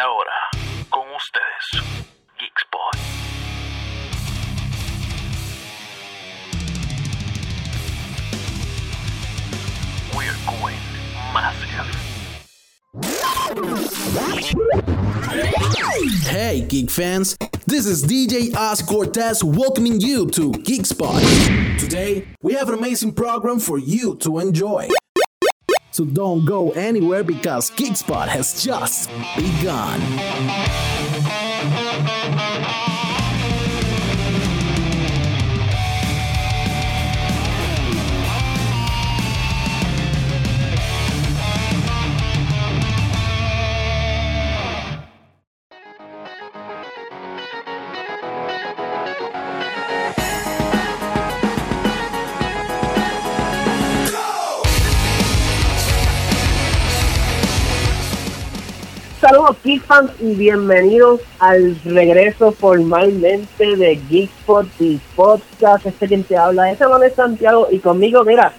[0.00, 0.30] Ahora,
[0.90, 1.84] con ustedes,
[2.38, 2.96] Geekspot.
[10.16, 10.78] We're going
[11.34, 11.86] massive.
[16.24, 17.36] Hey, geek fans!
[17.66, 21.22] This is DJ Oz Cortez welcoming you to Geek Spot.
[21.78, 24.88] Today, we have an amazing program for you to enjoy.
[25.92, 30.00] So don't go anywhere because Geek Spot has just begun.
[59.52, 65.84] Saludos Geek fans y bienvenidos al regreso formalmente de Geekspot y Podcast.
[65.84, 68.52] Este quien te habla es Manuel Santiago y conmigo, mira,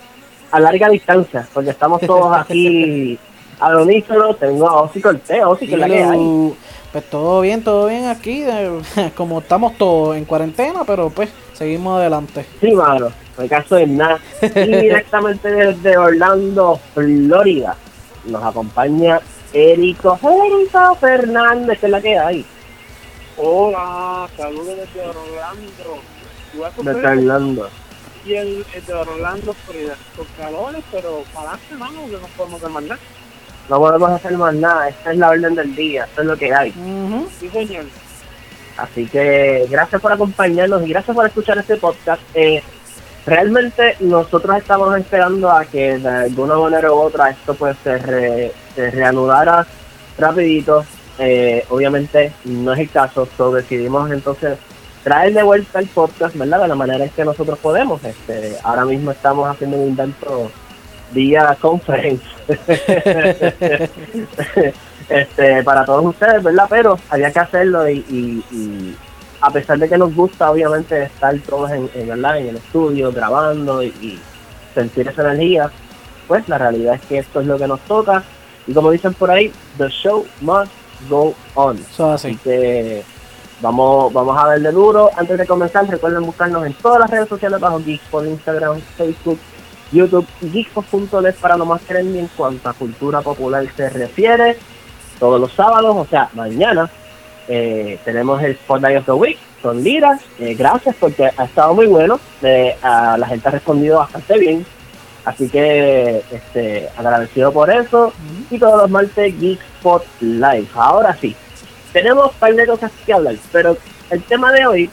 [0.51, 3.17] a larga distancia, porque estamos todos aquí
[3.59, 4.35] al unísono.
[4.35, 6.53] Tengo a Osi Cortés, Osi, que es la que hay.
[6.91, 8.43] Pues todo bien, todo bien aquí.
[8.43, 8.79] eh,
[9.17, 12.45] Como estamos todos en cuarentena, pero pues seguimos adelante.
[12.61, 14.19] Sí, mano, no hay caso de nada.
[14.41, 14.47] Y
[14.81, 17.75] directamente desde Orlando, Florida,
[18.25, 19.19] nos acompaña
[19.53, 22.45] Erico, Erico Fernández, que es la que hay.
[23.37, 25.99] Hola, saludos desde Orlando.
[26.83, 27.69] Desde Orlando.
[28.25, 29.95] y el, el de Orlando, Florida.
[30.15, 32.97] Con calores, pero para adelante, mano, que nos podemos demandar.
[33.69, 36.53] No podemos hacer más nada, esta es la orden del día, esto es lo que
[36.53, 36.69] hay.
[36.71, 37.29] Ujú.
[37.39, 37.85] Sí, señor.
[38.77, 42.21] Así que gracias por acompañarnos y gracias por escuchar este podcast.
[42.33, 42.61] Eh,
[43.25, 48.51] realmente nosotros estamos esperando a que de alguna manera u otra esto pues se, re-
[48.75, 49.65] se reanudara
[50.17, 50.83] rapidito.
[51.19, 54.57] Eh, obviamente no es el caso, so decidimos entonces
[55.03, 56.61] traer de vuelta el podcast, ¿verdad?
[56.61, 58.03] De la manera en que nosotros podemos.
[58.03, 60.49] Este, ahora mismo estamos haciendo un intento
[61.11, 62.23] vía conference
[65.09, 66.65] este, para todos ustedes, ¿verdad?
[66.69, 68.95] Pero había que hacerlo y, y- y
[69.41, 72.37] a pesar de que nos gusta, obviamente, estar todos en, en, ¿verdad?
[72.37, 74.17] en el estudio grabando y
[74.73, 75.69] sentir esa energía,
[76.27, 78.23] pues la realidad es que esto es lo que nos toca.
[78.67, 80.71] Y como dicen por ahí, the show must
[81.09, 81.77] go on.
[81.77, 82.37] Eso Así así.
[82.43, 83.03] que
[83.61, 85.09] vamos, vamos a verle duro.
[85.15, 89.39] Antes de comenzar, recuerden buscarnos en todas las redes sociales bajo Geekspot, Instagram, Facebook,
[89.91, 94.57] YouTube y Geekspot.net para lo más trendy en cuanto a cultura popular se refiere.
[95.19, 96.89] Todos los sábados, o sea, mañana,
[97.47, 100.19] eh, tenemos el Spotlight of the Week con Lira.
[100.39, 102.19] Eh, gracias porque ha estado muy bueno.
[102.41, 104.65] Eh, a la gente ha respondido bastante bien.
[105.25, 108.13] Así que este, agradecido por eso.
[108.49, 110.67] Y todos los martes Geekspot Live.
[110.75, 111.35] Ahora sí,
[111.93, 113.77] tenemos un par de cosas que hablar, pero
[114.09, 114.89] el tema de hoy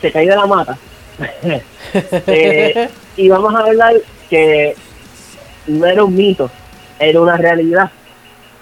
[0.00, 0.76] se cae de la mata.
[2.26, 3.94] Eh, y vamos a hablar
[4.28, 4.74] que
[5.68, 6.50] no era un mito,
[6.98, 7.90] era una realidad.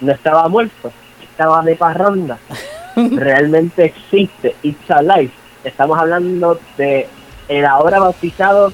[0.01, 2.39] No estaba muerto, estaba de parranda.
[2.97, 5.31] Realmente existe, it's alive.
[5.65, 7.09] Estamos hablando de
[7.49, 8.73] el ahora bautizado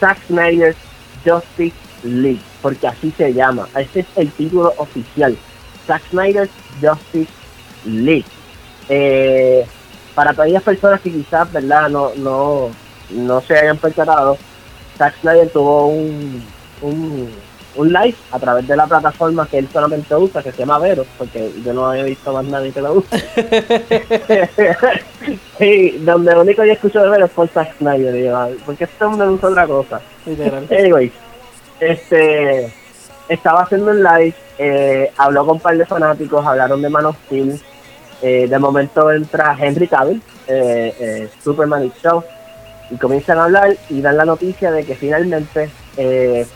[0.00, 0.76] Zack Snyder's
[1.24, 3.68] Justice League, porque así se llama.
[3.76, 5.36] Ese es el título oficial.
[5.86, 7.32] Zack Snyder's Justice
[7.84, 8.26] League.
[8.88, 9.66] Eh,
[10.14, 11.88] para aquellas personas que quizás, ¿verdad?
[11.88, 12.70] No, no,
[13.10, 14.38] no se hayan percatado,
[14.96, 16.44] Zack Snyder tuvo un,
[16.82, 17.30] un,
[17.76, 21.04] un live a través de la plataforma que él solamente usa, que se llama Vero,
[21.18, 23.16] porque yo no había visto más nadie que lo use.
[25.58, 28.48] sí, donde lo único que yo escucho de Vero es por Zack Snyder, y yo,
[28.64, 30.00] porque este hombre usa otra cosa.
[30.70, 31.12] Anyways,
[31.80, 32.72] este
[33.28, 37.16] estaba haciendo un live, eh, habló con un par de fanáticos, hablaron de Man of
[37.26, 37.60] Steel.
[38.22, 42.22] eh, de momento entra Henry Cavill, eh, eh, Superman Show,
[42.90, 46.46] y comienzan a hablar y dan la noticia de que finalmente eh,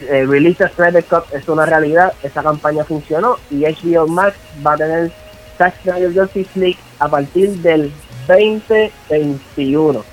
[0.00, 4.36] el release de Snyder Cut es una realidad, esa campaña funcionó y HBO Max
[4.66, 5.12] va a tener
[5.56, 7.92] Zack Snyder Justice League a partir del
[8.26, 10.04] 2021.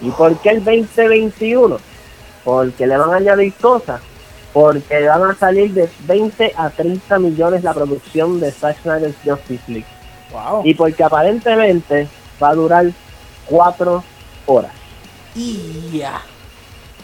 [0.00, 1.78] ¿Y por qué el 2021?
[2.44, 4.00] Porque le van a añadir cosas.
[4.52, 9.62] Porque van a salir de 20 a 30 millones la producción de Zack Snyder's Justice
[9.68, 9.86] League.
[10.32, 10.62] Wow.
[10.64, 12.08] Y porque aparentemente
[12.42, 12.86] va a durar
[13.46, 14.04] 4
[14.46, 14.72] horas.
[15.34, 16.22] Y ya.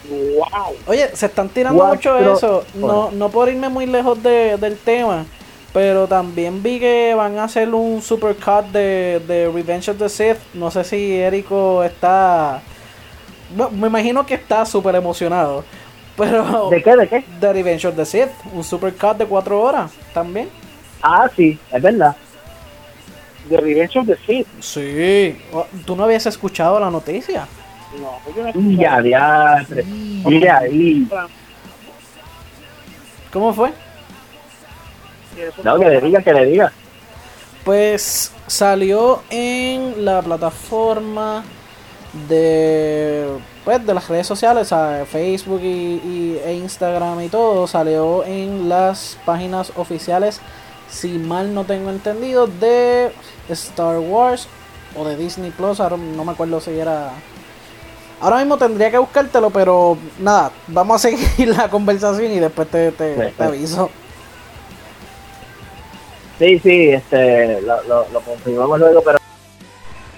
[0.09, 0.75] ¡Wow!
[0.87, 2.63] Oye, se están tirando mucho eso.
[2.73, 5.25] No, no por irme muy lejos de- del tema.
[5.73, 10.37] Pero también vi que van a hacer un supercut de, de Revenge of the Sith.
[10.53, 12.61] No sé si Erico está.
[13.55, 15.63] bueno, me imagino que está súper emocionado.
[16.15, 16.69] Pero.
[16.69, 16.95] ¿De qué?
[16.95, 17.25] ¿De qué?
[17.39, 18.29] de Revenge of the Sith.
[18.53, 20.47] Un supercut de 4 horas también.
[21.01, 22.15] Ah, sí, es verdad.
[23.49, 24.47] The Revenge of the Sith.
[24.59, 25.35] Sí.
[25.85, 27.47] ¿Tú no habías escuchado la noticia?
[27.99, 28.51] No, yo no he
[30.33, 31.07] Y ya, ahí.
[33.31, 33.71] ¿Cómo fue?
[35.63, 36.71] No, que le diga, que le diga.
[37.63, 41.43] Pues salió en la plataforma
[42.27, 43.27] de
[43.65, 45.65] pues de las redes sociales, o sea, Facebook y,
[46.03, 50.41] y- e Instagram y todo, salió en las páginas oficiales,
[50.89, 53.13] si mal no tengo entendido, de
[53.49, 54.49] Star Wars
[54.97, 57.11] o de Disney Plus, ahora no me acuerdo si era
[58.23, 62.93] Ahora mismo tendría que buscártelo, pero nada, vamos a seguir la conversación y después te,
[62.93, 63.89] te- aviso.
[66.39, 69.17] Sí, sí, este, lo, lo, lo confirmamos luego, pero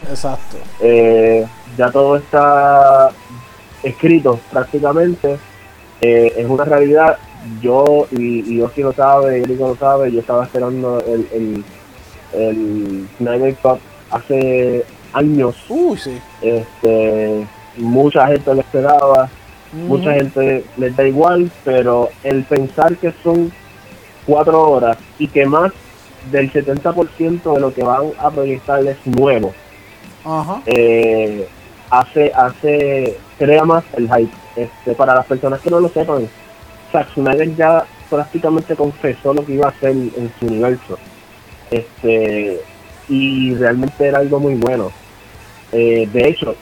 [0.07, 0.57] Exacto.
[0.81, 1.48] eh,
[1.78, 3.10] ya todo está
[3.81, 5.38] escrito prácticamente.
[6.00, 7.18] Eh, es una realidad.
[7.62, 11.63] Yo, y, y Osi lo sabe, y Erico lo sabe, yo estaba esperando el, el,
[12.40, 13.80] el Snyder Cut
[14.12, 15.56] hace años.
[15.69, 16.19] Uy, sí.
[16.42, 17.46] Este,
[17.77, 19.30] mucha gente lo esperaba,
[19.72, 20.19] mucha Ujú.
[20.19, 23.51] gente les da igual, pero el pensar que son
[24.25, 25.72] cuatro horas y que más
[26.31, 29.54] del 70% de lo que van a proyectar es nuevo,
[30.66, 31.48] eh,
[31.89, 34.33] hace, hace, crea más el hype.
[34.56, 36.27] Este, para las personas que no lo sepan,
[36.92, 40.98] Zack Snyder ya prácticamente confesó lo que iba a hacer en su universo.
[41.69, 42.62] Este,
[43.10, 44.92] y realmente era algo muy bueno.
[45.72, 46.56] Eh, de hecho,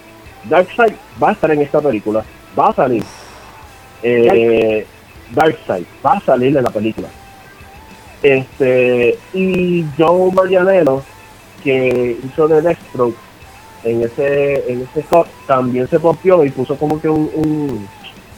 [0.49, 2.23] Darkseid va a estar en esta película,
[2.57, 3.03] va a salir.
[4.01, 4.85] Eh,
[5.31, 7.07] Darkseid va a salir en la película.
[8.21, 11.03] Este, y Joe Marianello,
[11.63, 13.15] que hizo de Deathstroke
[13.83, 17.87] en ese, en ese cut, también se copió y puso como que un, un,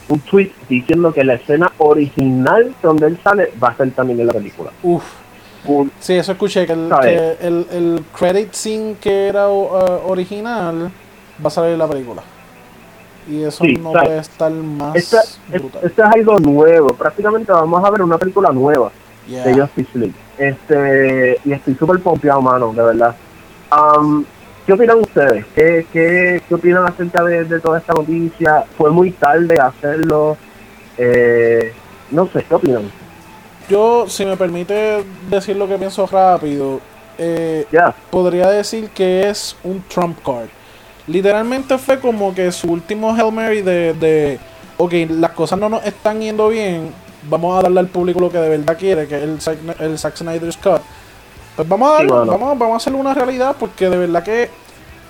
[0.09, 4.27] un tweet diciendo que la escena original donde él sale va a estar también en
[4.27, 4.71] la película.
[4.81, 5.03] Uf.
[5.65, 6.89] Un- Sí, eso escuché, que el,
[7.41, 10.91] el, el credit scene que era uh, original
[11.43, 12.21] va a salir la película.
[13.27, 14.05] Y eso Sí, no ¿sabe?
[14.05, 15.81] puede estar más Esto, es- brutal.
[15.83, 18.91] esto es algo nuevo, prácticamente vamos a ver una película nueva.
[19.27, 19.43] Yeah.
[19.43, 20.13] de Justice League.
[20.37, 23.15] Este, y estoy súper pompeado, mano, de verdad.
[23.71, 24.23] Am,
[24.67, 25.45] ¿Qué opinan ustedes?
[25.55, 28.65] ¿Qué, qué, qué opinan acerca de, de toda esta noticia?
[28.77, 30.37] ¿Fue muy tarde hacerlo?
[30.99, 31.73] Eh,
[32.11, 32.91] no sé, ¿qué opinan?
[33.67, 36.79] Yo, si me permite decir lo que pienso rápido,
[37.17, 37.65] eh,
[38.11, 40.49] podría decir que es un trump card.
[41.07, 44.39] Literalmente fue como que su último Hail Mary de, de,
[44.77, 46.91] ok, las cosas no nos están yendo bien,
[47.29, 49.99] vamos a darle al público lo que de verdad quiere, que es el, Zack- el
[49.99, 50.81] Zack Snyder's Cut.
[51.55, 54.49] Pues vamos a, darle- vamos, vamos a hacerlo una realidad, porque de verdad que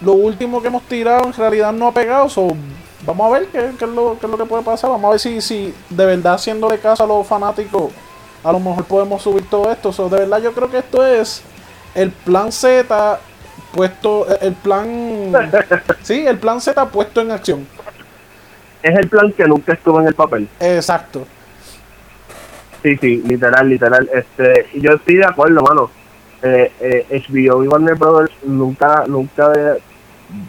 [0.02, 2.50] lo último que hemos tirado en realidad no ha pegado, so,
[3.06, 5.12] vamos a ver qué, qué es lo, qué es lo que puede pasar, vamos a
[5.12, 7.92] ver si, si de verdad haciéndole caso a los fanáticos,
[8.44, 11.42] a lo mejor podemos subir todo esto, so, de verdad yo creo que esto es
[11.96, 13.20] el plan Z
[13.76, 14.88] puesto, el plan,
[16.04, 17.68] sí, el plan Z puesto en acción,
[18.82, 20.48] es el plan que nunca estuvo en el papel.
[20.60, 21.26] exacto,
[22.84, 24.08] Sí, sí, literal, literal.
[24.14, 25.90] Este, yo estoy de acuerdo, mano.
[26.44, 29.82] Eh, eh, HBO y Warner Brothers nunca, nunca, de-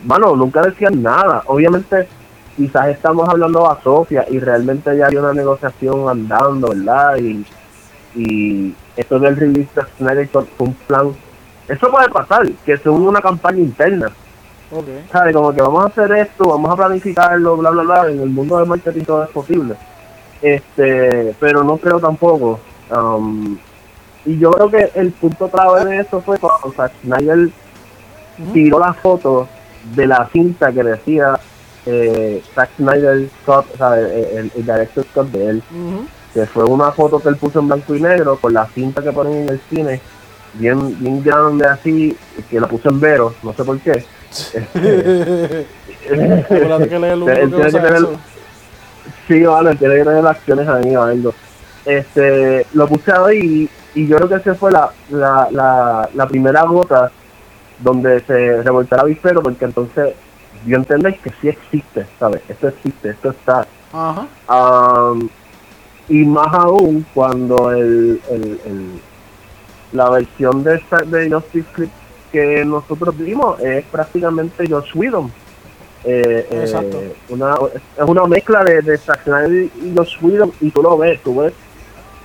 [0.05, 1.43] mano, nunca decían nada.
[1.47, 2.07] Obviamente,
[2.55, 7.17] quizás estamos hablando a Sofía y realmente ya hay una negociación andando, ¿verdad?
[7.17, 7.47] Y,
[8.15, 11.13] y esto del release de Snyder fue un plan.
[11.69, 14.07] Eso puede pasar, que sea una campaña interna.
[14.71, 15.35] ok, ¿sabes?
[15.35, 18.11] Como que vamos a hacer esto, vamos a planificarlo, bla, bla, bla.
[18.11, 19.75] En el mundo del marketing todo es posible.
[20.43, 22.61] Este, pero no creo tampoco.
[22.91, 23.59] Um,
[24.25, 27.49] y yo creo que el punto clave de eso fue cuando Zack Snyder
[28.53, 29.49] tiró la foto
[29.95, 31.39] de la cinta que decía
[31.87, 34.11] eh, Zack Snyder Scott, ¿sabes?
[34.13, 35.63] El, el, el director Scott de él.
[36.35, 39.13] Que fue una foto que él puso en blanco y negro con la cinta que
[39.13, 40.01] ponen en el cine,
[40.59, 42.17] bien, bien grande así,
[42.51, 43.93] que la puso en vero, no sé por qué.
[46.45, 48.17] Acuérdate que él es el único Él que tiene que usa tener- eso.
[49.29, 51.35] Sí, vale, tiene que tener acciones ahí o algo.
[51.85, 56.63] Este, lo puse ahí y yo creo que esa fue la, la, la, la primera
[56.65, 57.11] gota
[57.79, 60.15] donde se revoltó el avispero porque entonces
[60.67, 62.43] yo entendí que sí existe, ¿sabes?
[62.49, 63.67] Esto existe, esto está.
[63.93, 65.29] Ajá, Am,
[66.09, 69.01] y más aún cuando el, el, el-
[69.93, 71.93] la versión de, de Justice League
[72.33, 75.31] que nosotros vimos es prácticamente Josh Whedon.
[76.05, 80.83] Eh, eh, una, es una mezcla de, de Zack Snyder y Josh Whedon y tú
[80.83, 81.53] lo ves, tú ves,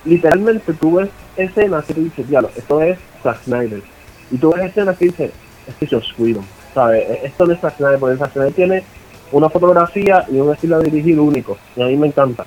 [0.04, 3.82] literalmente tú ves escenas que tú dices, diablo, esto es Zack Snyder.
[4.30, 5.32] Y tú ves escenas que dices,
[5.66, 7.08] este es Josh Whedon, ¿sabes?
[7.08, 8.84] E- Esto no es Zack Snyder, porque Zack Snyder tiene
[9.32, 12.44] una fotografía y un estilo de dirigir único, y a mí me encanta.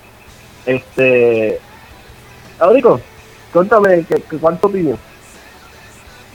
[0.65, 1.59] Este,
[2.59, 2.99] Aurico,
[3.59, 4.99] cuéntame, ¿qué, ¿cuánto opinión?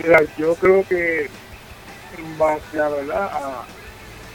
[0.02, 1.26] Mira, yo creo que
[2.16, 3.28] en base a, ¿verdad?
[3.30, 3.66] a,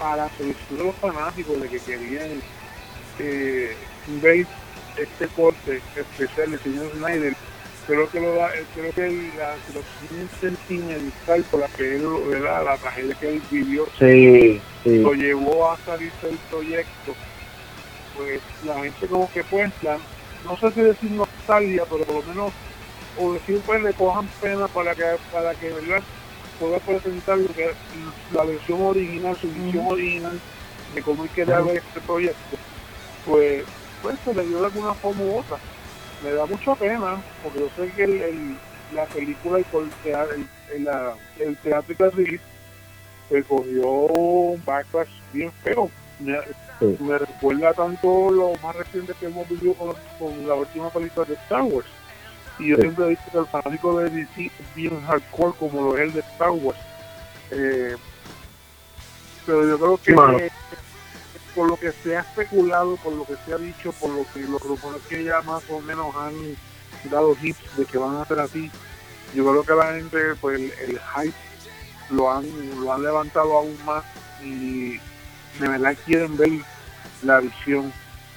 [0.01, 2.43] a la solicitud de los fanáticos de que querían
[3.17, 3.75] eh,
[4.21, 4.45] ver
[4.97, 7.33] este corte especial del señor Snyder,
[7.87, 12.65] creo que lo da, creo que la situación sentimental por la que él, ¿verdad?
[12.65, 14.99] la tragedia que él vivió, Sí, sí.
[14.99, 17.15] lo llevó a salirse del proyecto,
[18.13, 19.99] pues la gente como que pues, la-
[20.43, 22.53] no sé si decir nostalgia, pero por lo menos,
[23.19, 26.03] o decir pues le cojan pena para que, para que ¿verdad?
[26.59, 27.75] pueda presentar lo que es
[28.33, 30.39] la versión original, su visión original
[30.93, 32.57] de cómo él quería ver este proyecto,
[33.25, 33.63] pues,
[34.01, 35.57] pues se le dio de alguna forma u otra.
[36.23, 38.57] Me da mucha pena, porque yo sé que el, el-
[38.93, 39.65] la película el,
[40.03, 40.87] teatro, el,
[41.39, 42.43] el, teatro release
[43.29, 45.89] se cogió un backlash bien feo.
[46.19, 46.37] Me,
[46.79, 46.97] Sí.
[46.99, 51.35] me recuerda tanto lo más reciente que hemos vivido con, con la última película de
[51.35, 51.87] Star Wars.
[52.59, 52.81] Y yo Sí.
[52.83, 56.13] siempre he dicho que el fanático de DC es bien hardcore como lo es el
[56.13, 56.79] de Star Wars.
[57.51, 57.95] Eh,
[59.45, 60.11] pero yo creo que
[60.45, 60.51] eh,
[61.53, 64.39] por lo que se ha especulado, por lo que se ha dicho, por lo que
[64.41, 66.33] los rumores que ya más o menos han
[67.09, 68.71] dado hits de que van a ser así,
[69.33, 71.35] yo creo que la gente, pues el, el hype
[72.09, 72.45] lo han,
[72.81, 74.03] lo han levantado aún más
[74.43, 74.97] y
[75.59, 76.49] de verdad quieren ver
[77.23, 77.91] la visión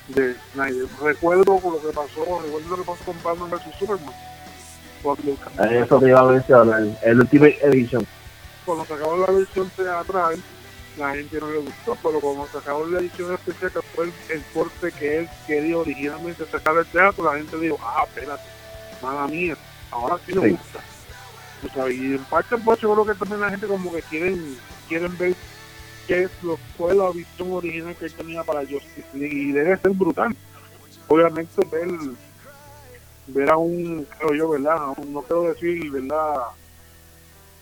[0.09, 0.87] de Snyder.
[1.03, 4.15] Recuerdo con lo que pasó, recuerdo lo que pasó con Batman vs Superman.
[5.03, 5.33] Cuando,
[5.71, 8.07] Eso te iba a mencionar, el Ultimate Edition.
[8.67, 10.43] cuando sacaron la versión teatral,
[10.97, 14.43] la gente no le gustó, pero cuando sacaron la edición especial, que fue el, el
[14.53, 18.43] corte que él quería originalmente sacar del teatro, la gente dijo, ah, espérate,
[19.01, 19.57] mala mía,
[19.93, 20.39] ahora sí Sí.
[20.39, 20.81] gusta.
[21.71, 24.59] O sea, y en parte, pues yo creo que también la gente como que quieren,
[24.89, 25.35] quieren ver
[26.09, 29.77] qué es lo fue la visión original que él tenía para Justice League y debe
[29.77, 30.35] ser brutal.
[31.07, 31.89] Obviamente ver,
[33.29, 34.77] ver a un, creo yo, ¿verdad?
[34.77, 36.35] A no quiero decir, ¿verdad?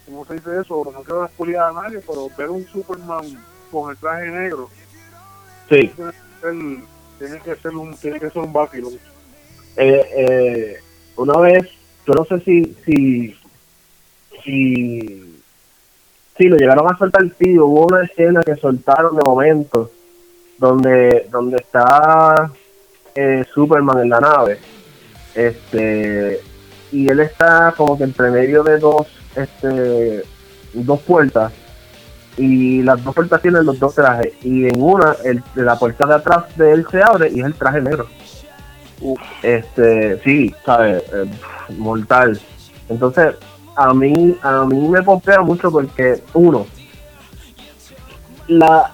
[0.07, 0.91] ¿Cómo se dice eso?
[0.93, 3.25] No quiero despuliar a nadie, pero ver un Superman
[3.71, 4.71] con el traje negro
[5.69, 5.91] Sí.
[5.97, 6.55] tiene que ser,
[7.19, 8.91] tiene que ser un, tiene que ser un vacilo.
[9.77, 10.77] Eh, eh,
[11.17, 11.65] una vez,
[12.07, 13.37] yo no sé si, si,
[14.45, 15.26] si,
[16.37, 19.91] si lo llegaron a soltar, sí, hubo una escena que soltaron de momento,
[20.59, 22.51] donde, donde está
[23.15, 24.59] eh, Superman en la nave,
[25.35, 26.41] este,
[26.93, 30.23] y él está como que entre medio de dos, este,
[30.73, 31.53] dos puertas,
[32.37, 36.15] y las dos puertas tienen los dos trajes, y en una, el, la puerta de
[36.15, 38.07] atrás de él se abre y es el traje negro.
[39.43, 41.03] Este, sí, ¿sabes?
[41.13, 41.27] Eh,
[41.77, 42.41] mortal.
[42.89, 43.35] Entonces,
[43.77, 46.67] a mí, a mí me pompea mucho porque, uno,
[48.49, 48.91] la,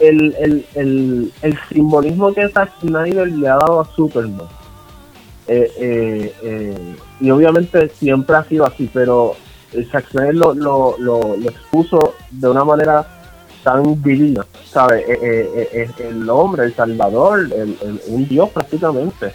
[0.00, 4.48] el, el, el, el simbolismo que Zack Snyder le ha dado a Superman,
[5.46, 9.36] eh, eh, eh, y obviamente siempre ha sido así, pero
[9.90, 13.06] Zack Snyder lo, lo, lo, expuso de una manera
[13.62, 15.08] tan divina, ¿sabes?
[15.08, 19.32] Eh, eh, eh, el hombre, el salvador, el, un dios prácticamente.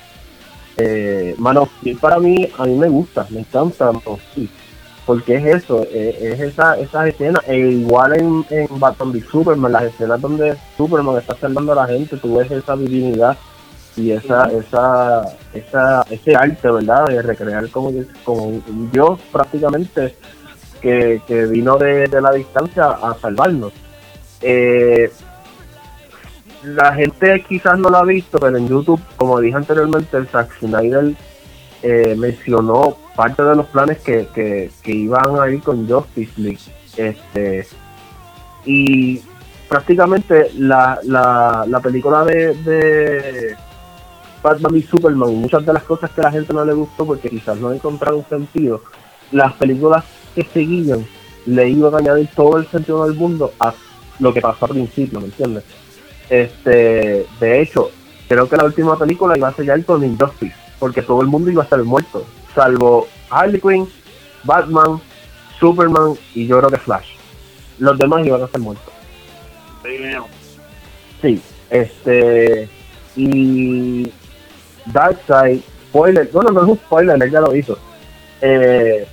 [0.80, 3.92] Eh, Man of Steel para mí, a mí me gusta, me encanta
[4.32, 4.50] Steel,
[5.08, 9.72] porque es eso, eh, es esa, esas escenas, e igual en, en Batman v Superman,
[9.72, 13.38] las escenas donde Superman está salvando a la gente, tú ves esa divinidad
[13.96, 15.24] y esa, esa,
[15.54, 17.06] esa, ese arte, ¿verdad?
[17.08, 17.94] De recrear como,
[18.26, 20.14] como un dios prácticamente
[20.82, 23.72] que, que vino de, de la distancia a salvarnos.
[24.42, 25.10] Eh,
[26.64, 30.60] la gente quizás no lo ha visto, pero en YouTube, como dije anteriormente, el Zack
[30.60, 31.14] Snyder
[31.82, 36.60] eh, mencionó parte de los planes que, que, iban a ir con Justice League.
[36.96, 37.68] Este,
[38.66, 39.22] y
[39.68, 43.56] prácticamente la, la, la película de,
[44.42, 47.30] Batman y Superman, muchas de las cosas que a la gente no le gustó porque
[47.30, 48.82] quizás no encontraron sentido,
[49.32, 50.06] las películas
[50.36, 51.06] que seguían
[51.46, 53.74] le iban a añadir todo el sentido del mundo a
[54.20, 55.64] lo que pasó al principio, ¿me entiendes?
[56.30, 57.90] Este, de hecho,
[58.28, 61.64] creo que la última película iba a sellar con Injustice, porque todo el mundo iba
[61.64, 63.88] a estar muerto, salvo Harley Quinn,
[64.44, 65.02] Batman,
[65.60, 67.16] Superman y yo creo que Flash.
[67.80, 68.94] Los demás iban a estar muertos.
[71.22, 72.70] Sí, este,
[73.16, 74.12] y
[74.86, 77.78] Darkseid, spoiler, bueno, no es un spoiler, él ya lo hizo.
[78.42, 79.08] Eh,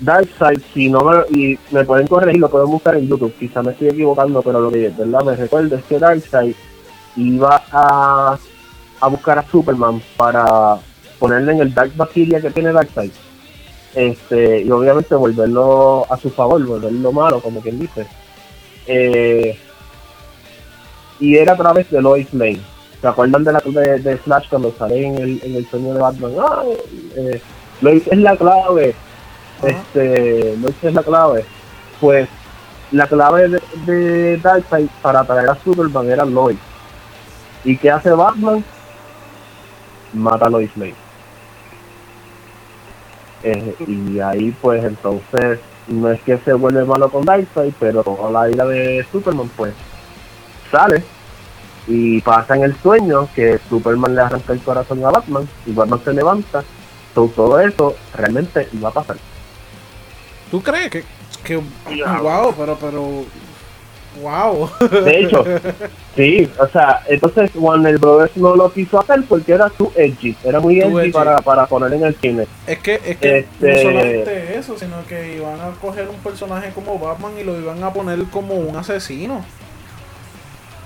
[0.00, 3.72] Darkseid, si no me, y me pueden corregir, lo pueden buscar en YouTube, quizá me
[3.72, 6.54] estoy equivocando, pero lo que verdad me recuerdo es que Darkseid
[7.16, 8.38] iba a,
[9.04, 10.78] a buscar a Superman para
[11.18, 13.12] ponerle en el Dark Bacteria que tiene Darkseid.
[13.94, 18.06] Este, y obviamente volverlo a su favor, volverlo malo, como quien dice.
[18.86, 19.58] Eh,
[21.20, 22.60] y era a través de Lois Lane.
[23.00, 26.00] ¿Se acuerdan de la de, de Flash cuando sale en el, en el sueño de
[26.00, 26.32] Batman?
[26.40, 26.62] Ah,
[27.16, 27.40] eh,
[27.80, 28.94] Lois es la clave
[29.62, 31.44] este, no sé la clave,
[32.00, 32.28] pues
[32.92, 36.58] la clave de, de Darkseid para traer a Superman era Lois.
[37.64, 38.64] ¿Y qué hace Batman?
[40.14, 40.94] Mata a Lois Lane.
[43.42, 48.30] Eh, y ahí pues entonces no es que se vuelve malo con Darkseid, pero a
[48.30, 49.74] la ira de Superman pues
[50.70, 51.04] sale
[51.86, 56.00] y pasa en el sueño que Superman le arranca el corazón a Batman y Batman
[56.02, 56.64] se levanta.
[57.14, 59.16] So, todo eso realmente iba a pasar.
[60.50, 61.04] ¿Tú crees que,
[61.44, 63.24] que wow, pero pero
[64.22, 64.70] wow.
[65.04, 65.44] De hecho,
[66.16, 70.60] sí, o sea, entonces Warner Brothers no lo quiso hacer porque era too edgy, era
[70.60, 71.10] muy edgy, edgy.
[71.12, 72.46] Para, para poner en el cine.
[72.66, 76.70] Es que, es que Este- no solamente eso, sino que iban a coger un personaje
[76.74, 79.44] como Batman y lo iban a poner como un asesino.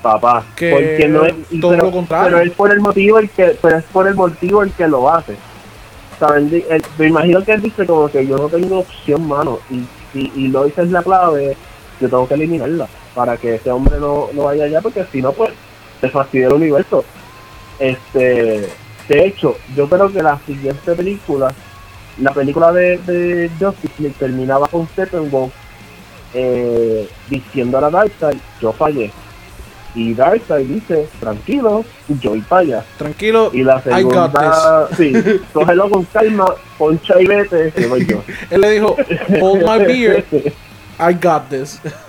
[0.03, 2.37] papá Que porque no es todo pero, lo contrario.
[2.37, 5.13] pero es por el motivo el que pero es por el motivo el que lo
[5.13, 5.35] hace
[6.37, 9.85] él- me imagino que él dice como que yo no tengo opción mano y
[10.19, 11.57] y, y Lois es la clave
[12.01, 15.33] yo tengo que eliminarla para que ese hombre no, no vaya allá porque si no
[15.33, 15.51] pues
[16.01, 17.05] se fastidia el universo.
[17.81, 18.69] Este
[19.09, 21.53] de hecho yo creo que la siguiente película
[22.21, 25.53] la película de, de Justice League terminaba con Steppenwolf
[26.33, 29.11] eh, diciendo a la Darkseid yo fallé
[29.97, 31.85] y Darkseid dice tranquilo
[32.21, 35.13] yo para allá Tranquilo, y la I got segunda sí
[35.53, 38.23] cógelo con calma poncha y vete que voy yo.
[38.51, 38.95] Él le dijo,
[39.41, 40.25] hold my beer,
[40.99, 41.81] I got this.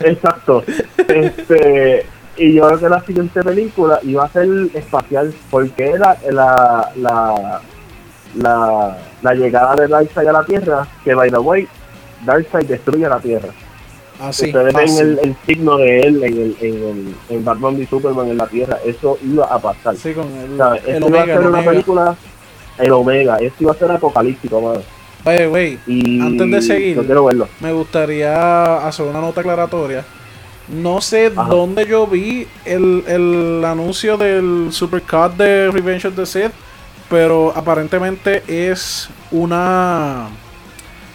[0.00, 0.62] Exacto.
[0.96, 6.90] Este, y yo creo que la siguiente película iba a ser espacial, porque era la,
[6.96, 7.60] la,
[8.36, 11.68] la, la llegada de Darkseid a la Tierra, que by the way,
[12.24, 13.48] Darkseid destruye la Tierra.
[14.20, 17.86] Así, Ustedes ven el, el signo de él en el, en el en Batman y
[17.86, 19.96] Superman en la Tierra, eso iba a pasar.
[19.96, 22.16] Sí, con el, O sea, el esto iba a ser una película,
[22.78, 24.80] el Omega, esto iba a ser apocalíptico, mano.
[25.24, 25.78] Oye, güey,
[26.20, 27.48] Antes de seguir, yo quiero verlo.
[27.60, 30.04] me gustaría hacer una nota aclaratoria.
[30.68, 31.48] No sé Ajá.
[31.48, 36.52] dónde yo vi el, el anuncio del Supercut de Revenge of the Sith,
[37.08, 40.28] pero aparentemente es una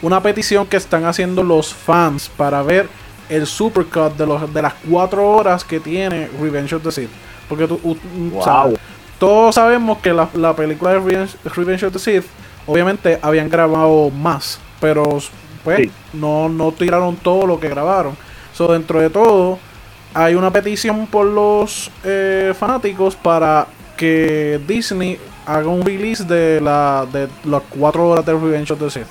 [0.02, 2.88] una petición que están haciendo los fans para ver
[3.30, 7.10] el Supercut de los de las cuatro horas que tiene Revenge of the Sith.
[7.50, 7.98] Porque tú, u-
[8.32, 8.44] Wow.
[8.44, 8.80] sabes,
[9.20, 12.26] todos sabemos que la, la película de Revenge, Revenge of the Sith,
[12.68, 15.04] obviamente habían grabado más, pero
[15.64, 15.92] pues Sí.
[16.14, 18.16] no, no tiraron todo lo que grabaron.
[18.54, 19.58] So, dentro de todo,
[20.14, 27.06] hay una petición por los eh, fanáticos para que Disney haga un release de la
[27.12, 29.08] de las cuatro horas de Revenge of the Sith.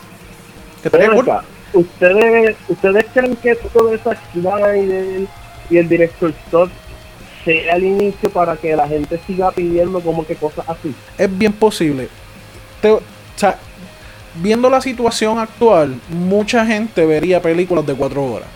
[1.72, 5.28] ¿ustedes, ¿Ustedes creen que toda esa actividad y el,
[5.70, 6.70] y el director Scott
[7.44, 10.94] sea el inicio para que la gente siga pidiendo como que cosas así?
[11.18, 12.08] es bien posible.
[12.80, 12.98] Te-
[13.36, 13.58] o sea,
[14.42, 18.48] viendo la situación actual, mucha gente vería películas de cuatro horas.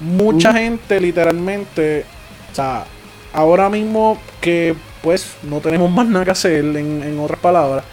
[0.00, 2.04] Mucha gente literalmente,
[2.52, 2.84] o sea,
[3.32, 7.84] ahora mismo que pues no tenemos más nada que hacer, en, en otras palabras,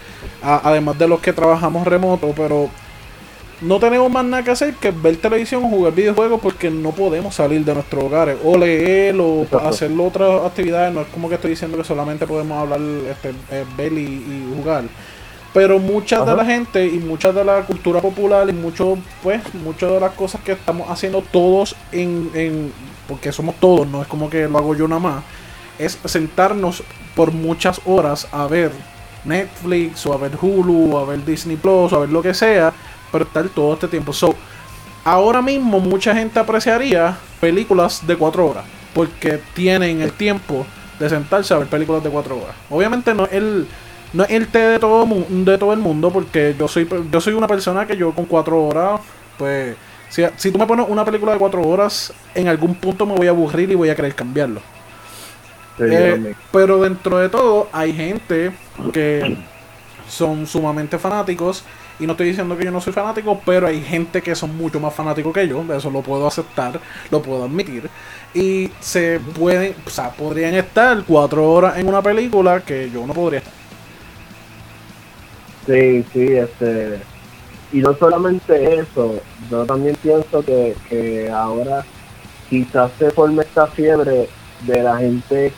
[0.41, 2.69] a- además de los que trabajamos remoto, pero
[3.61, 7.35] no tenemos más nada que hacer que ver televisión o jugar videojuegos porque no podemos
[7.35, 9.67] salir de nuestros hogares o leer o Exacto.
[9.67, 10.91] hacer otras actividades.
[10.93, 12.79] No es como que estoy diciendo que solamente podemos hablar,
[13.11, 14.85] este, eh, ver y, y jugar.
[15.53, 19.91] Pero mucha de la gente y mucha de la cultura popular y mucho, pues, muchas
[19.91, 22.73] de las cosas que estamos haciendo todos en, en,
[23.07, 25.23] porque somos todos, no es como que lo hago yo nada más,
[25.77, 26.83] es sentarnos
[27.15, 28.71] por muchas horas a ver
[29.25, 32.33] Netflix o a ver Hulu o a ver Disney Plus o a ver lo que
[32.33, 32.73] sea,
[33.11, 34.13] pero estar todo este tiempo.
[34.13, 34.35] So,
[35.03, 40.65] ahora mismo mucha gente apreciaría películas de cuatro horas porque tienen el tiempo
[40.99, 42.55] de sentarse a ver películas de cuatro horas.
[42.69, 43.67] Obviamente no es el
[44.13, 47.33] no es el té de todo de todo el mundo porque yo soy yo soy
[47.33, 48.99] una persona que yo con cuatro horas
[49.37, 49.75] pues
[50.09, 53.27] si, si tú me pones una película de cuatro horas en algún punto me voy
[53.27, 54.61] a aburrir y voy a querer cambiarlo.
[55.79, 58.51] Eh, pero dentro de todo hay gente
[58.93, 59.37] que
[60.07, 61.63] son sumamente fanáticos
[61.99, 64.79] y no estoy diciendo que yo no soy fanático, pero hay gente que son mucho
[64.79, 66.79] más fanáticos que yo, de eso lo puedo aceptar,
[67.11, 67.89] lo puedo admitir.
[68.33, 73.13] Y se pueden, o sea, podrían estar cuatro horas en una película que yo no
[73.13, 73.60] podría estar.
[75.65, 76.99] Sí, sí, este.
[77.73, 79.15] Y no solamente eso,
[79.49, 81.85] yo también pienso que, que ahora
[82.49, 84.27] quizás se forme esta fiebre
[84.67, 85.53] de la gente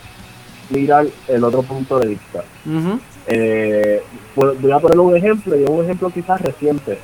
[0.70, 2.44] mirar el otro punto de vista.
[2.66, 3.00] Ujú.
[3.28, 4.02] Eh,
[4.36, 7.00] voy voy a poner un ejemplo, y un ejemplo quizás reciente.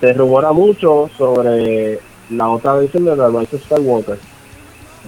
[0.00, 1.98] Se rumora mucho sobre
[2.30, 4.18] la otra versión de la Rise of Skywalker.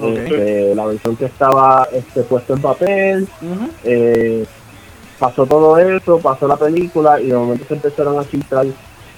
[0.01, 0.19] Ok.
[0.19, 3.71] Este, la versión que estaba este, puesto en papel, Ujú.
[3.85, 4.45] eh,
[5.23, 8.67] pasó todo eso, pasó la película y de momento se empezaron a filtrar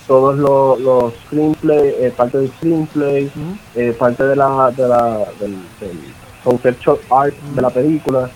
[0.06, 3.32] todos los, los screenplay, eh, parte del screenplay,
[3.74, 5.98] eh, parte de la, de la del, del
[6.44, 8.28] conceptual art de la película,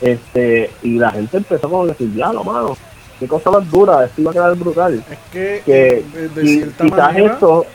[0.00, 2.76] este, y la gente empezó como a decir, ya lo mano,
[3.20, 5.04] qué cosa más dura, esto iba a quedar brutal.
[5.08, 6.04] Es que, Que
[6.34, 7.66] de, y- cierta quizás manera, esto,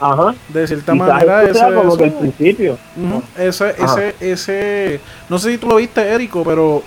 [0.00, 2.78] ajá, de cierta quizás manera, esto sea ese, como que el eso- principio.
[2.96, 4.06] Ujú, ese, Ajá.
[4.08, 6.82] ese, ese, no sé si tú lo viste, Érico, pero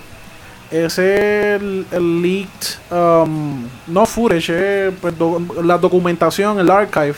[0.70, 7.14] ese el, el leaked, um, no footage, eh, pues, do- la documentación, el archive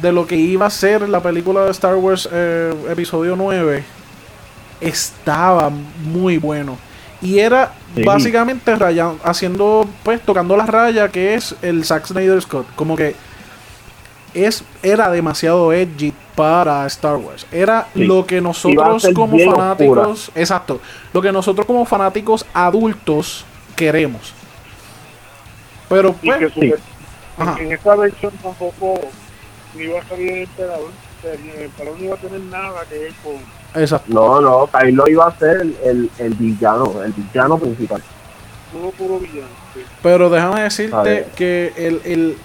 [0.00, 3.82] de lo que iba a ser la película de Star Wars eh, episodio 9
[4.80, 5.70] estaba
[6.04, 6.78] muy bueno.
[7.20, 8.04] Y era Sí.
[8.04, 12.66] básicamente raya- haciendo, pues tocando la raya que es el Zack Snyder Scott.
[12.76, 13.16] Como que
[14.44, 17.46] es, era demasiado edgy para Star Wars.
[17.52, 18.04] Era Sí.
[18.04, 20.80] lo que nosotros como fanáticos, exacto,
[21.12, 23.44] lo que nosotros como fanáticos adultos
[23.76, 24.34] queremos.
[25.88, 26.74] Pero pues, que
[27.64, 29.00] en esta versión tampoco
[29.74, 30.90] ni iba a salir el emperador.
[31.22, 34.12] El emperador no iba a tener nada que ver con exacto.
[34.12, 38.02] No, no, Kylo iba a ser el, el, el villano, el villano principal.
[38.72, 39.48] puro, puro villano.
[39.74, 39.80] sí.
[40.02, 42.36] Pero déjame decirte que el, el,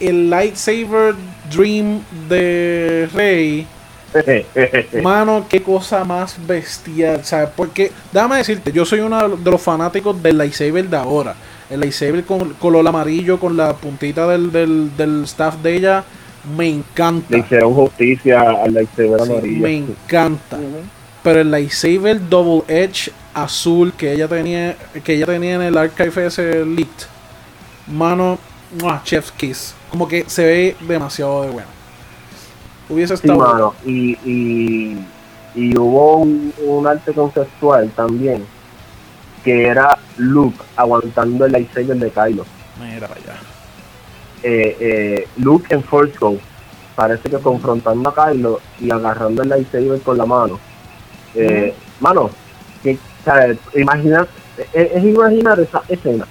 [0.00, 1.14] el lightsaber
[1.50, 3.66] dream de Rey,
[5.02, 7.50] mano, qué cosa más bestial, ¿sabes?
[7.56, 11.36] Porque, déjame decirte, yo soy uno de los fanáticos del lightsaber de ahora.
[11.68, 16.04] El lightsaber con color amarillo, con la puntita del, del, del staff de ella,
[16.42, 17.26] me encanta.
[17.28, 19.62] Le hicieron justicia al lightsaber Sí, amarillo.
[19.62, 20.64] me encanta.
[21.22, 26.26] Pero el lightsaber double edge azul que ella tenía que ella tenía en el archive
[26.26, 27.06] ese leaked,
[27.86, 28.38] mano,
[28.80, 29.02] ¡mua!
[29.04, 29.74] chef's kiss.
[29.90, 31.68] Como que se ve demasiado de bueno.
[32.88, 33.74] Hubiese Sí, estado mano.
[33.84, 34.98] Y, y,
[35.54, 38.44] y hubo un, un arte conceptual también
[39.44, 42.44] que era Luke aguantando el lightsaber de Kylo.
[42.80, 43.36] Mira allá.
[44.42, 46.18] Eh, eh, Luke en Force
[46.94, 50.58] parece que confrontando a Kylo y agarrando el lightsaber con la mano.
[51.34, 52.30] Eh, Mano,
[52.82, 52.98] que.
[53.74, 54.26] Imagina,
[54.74, 56.26] es, es imaginar esa escena.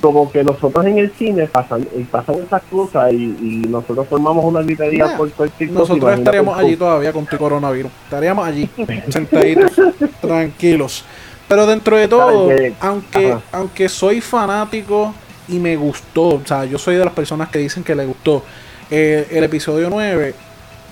[0.00, 4.44] Como que nosotros en el cine pasan, y pasan estas cosas y, y nosotros formamos
[4.44, 5.80] una gritería Nah, por cualquier cosa.
[5.80, 7.90] Nosotros estaríamos allí todavía con tu coronavirus.
[8.04, 8.68] Estaríamos allí,
[9.08, 9.72] sentaditos,
[10.20, 11.04] tranquilos.
[11.48, 13.42] Pero dentro de todo, aunque, Ajá.
[13.52, 15.14] aunque soy fanático
[15.48, 18.42] y me gustó, o sea, yo soy de las personas que dicen que le gustó
[18.90, 20.34] eh, el episodio 9,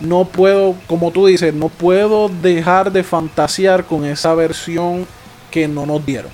[0.01, 5.07] no puedo, como tú dices, no puedo dejar de fantasear con esa versión
[5.51, 6.31] que no nos dieron.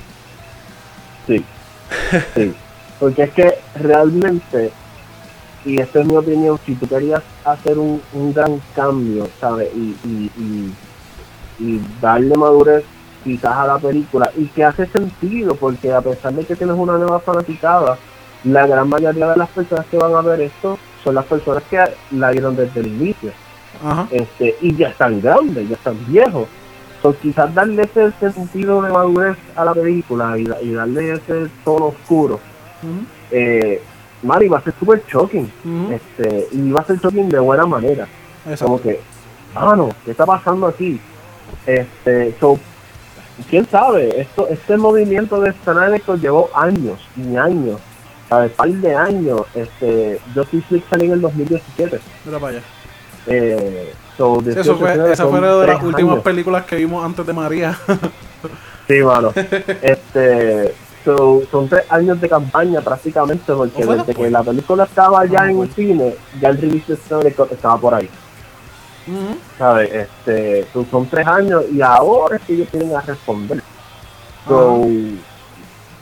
[1.27, 1.45] Sí.
[2.35, 2.55] Sí.
[2.99, 4.71] Porque es que realmente,
[5.65, 9.69] y esta es mi opinión, si tú querías hacer un, un gran cambio, ¿sabes?
[9.75, 10.75] Y, y, y,
[11.59, 12.85] y darle madurez
[13.23, 16.97] quizás a la película, y que hace sentido, porque a pesar de que tienes una
[16.97, 17.99] nueva fanaticada,
[18.45, 21.79] la gran mayoría de las personas que van a ver esto son las personas que
[22.13, 23.33] la vieron desde el inicio
[23.85, 24.07] Ajá.
[24.11, 26.47] este, y ya están grandes, ya están viejos.
[27.15, 32.35] Quizás darle ese sentido de madurez a la película y, y darle ese tono oscuro,
[32.83, 33.81] Ujú, eh,
[34.23, 35.51] man, iba a ser súper shocking.
[35.91, 38.07] Este, y iba a ser shocking de buena manera.
[38.45, 38.65] exacto.
[38.67, 39.01] Como que,
[39.55, 41.01] mano, ¿qué está pasando aquí?
[41.67, 42.59] Este, so,
[43.49, 47.81] quién sabe, esto, este movimiento de Snyder llevó años y años,
[48.29, 48.53] ¿sabes?
[48.53, 49.43] par de años.
[49.55, 52.01] Este, Justice League salió en el 2017.
[52.25, 52.63] Mira para allá.
[53.29, 56.25] Eh, so, Sí, 18, eso fue, 19, esa fue una de las últimas años.
[56.25, 57.79] películas que vimos antes de María.
[58.89, 59.33] Sí, mano.
[59.83, 60.75] este,
[61.05, 64.27] so, son tres años de campaña prácticamente, porque ¿O fue desde después?
[64.27, 65.71] que la película estaba ya Ah, en bueno.
[65.71, 68.09] el cine, ya el release estaba por ahí,
[69.09, 69.37] Ujú.
[69.59, 69.93] ¿sabes?
[69.93, 73.61] Este, so, son tres años y ahora es que ellos tienen a responder.
[74.47, 74.87] So,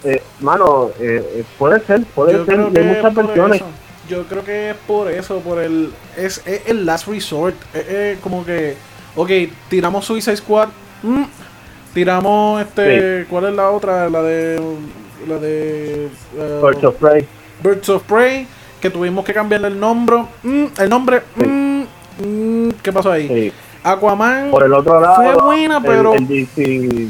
[0.05, 3.57] eh, mano, eh, eh, puede ser, puede Yo ser, hay muchas versiones.
[3.63, 3.67] eso.
[4.09, 5.93] Yo creo que es por eso, por el.
[6.17, 7.55] Es, es el last resort.
[7.75, 8.77] Es, es como que.
[9.17, 9.31] Ok,
[9.69, 10.69] tiramos Suicide Squad.
[11.03, 11.23] mm,
[11.95, 13.27] tiramos este.
[13.29, 14.09] ¿Cuál es la otra?
[14.11, 14.61] La de.
[15.29, 16.07] La de.
[16.37, 17.27] eh, Birds of Prey.
[17.63, 18.47] Birds of Prey.
[18.81, 20.25] Que tuvimos que cambiarle el nombre.
[20.43, 21.23] mm, el nombre.
[21.39, 21.47] Sí.
[21.47, 21.85] mm,
[22.19, 23.29] mm, ¿Qué pasó ahí?
[23.29, 23.53] Sí.
[23.83, 24.51] Aquaman.
[24.51, 27.09] Por el otro lado, Fue buena, el- pero- el, DC.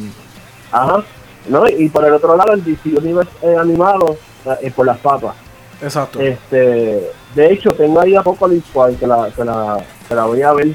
[0.71, 1.03] Ajá.
[1.49, 1.69] ¿no?
[1.69, 4.17] Y por el otro lado, el DC Universe eh, animado
[4.63, 5.35] eh, por las papas.
[5.83, 6.21] Exacto.
[6.21, 10.53] Este, de hecho, tengo ahí Apocalypse War que la, que la, que la voy a
[10.53, 10.75] ver.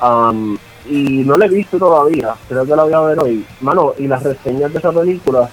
[0.00, 3.46] Am, y no la he visto todavía, creo que la voy a ver hoy.
[3.60, 5.48] Mano, y las reseñas de esa película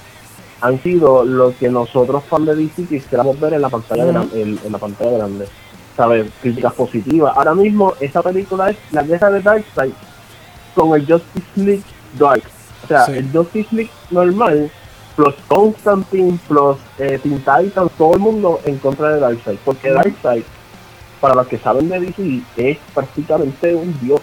[0.62, 4.72] han sido lo que nosotros fans de DC quisiéramos ver en la pantalla, en, en
[4.72, 5.48] la pantalla grande.
[5.96, 6.28] ¿Sabes?
[6.42, 7.34] Críticas positivas.
[7.36, 9.92] Ahora mismo, esa película es la guerra de Darkseid
[10.76, 11.84] con el Justice League
[12.18, 12.44] Dark.
[12.84, 13.12] O sea, Sí.
[13.14, 14.72] el Justice League normal
[15.16, 19.58] plus Constantine, plus eh, Teen Titans, todo el mundo en contra de Darkseid.
[19.66, 20.44] Porque Darkseid,
[21.20, 24.22] para los que saben de DC, es prácticamente un dios.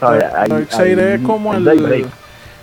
[0.00, 2.06] Ahí- Darkseid es como ahí el.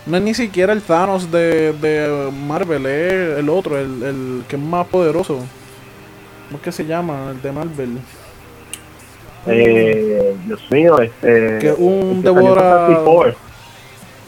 [0.06, 4.56] no es ni siquiera el Thanos de, de Marvel, es el otro, el, el que
[4.56, 5.36] es más poderoso.
[5.36, 7.30] ¿Cómo es que se llama?
[7.32, 7.97] El de Marvel.
[9.47, 11.60] Eh, Dios mío, este.
[11.60, 13.34] Que un el devora-.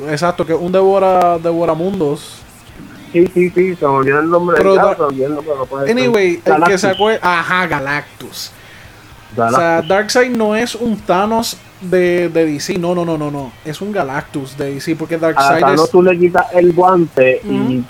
[0.09, 2.41] Exacto, que un devora, devoramundos.
[3.11, 5.65] Sí, sí, sí, se me olvidó el nombre Pero del caso, bien, no, pero no
[5.65, 5.97] puede ser.
[5.97, 6.81] Anyway, el que Galactus.
[6.81, 7.09] sacó.
[7.21, 8.51] Ajá, Galactus.
[9.33, 9.89] O sea, Galactus.
[9.89, 12.77] Darkseid no es un Thanos de, de DC.
[12.77, 13.51] No, no, no, no, no.
[13.65, 14.95] Es un Galactus de DC.
[14.95, 15.91] Porque A Darkseid Thanos es.
[15.91, 17.83] tú le quitas el guante y,